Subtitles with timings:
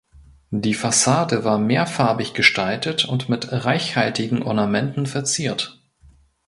[0.49, 5.79] Die Fassade war mehrfarbig gestaltet und mit reichhaltigen Ornamenten verziert.